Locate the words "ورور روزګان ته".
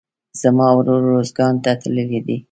0.77-1.71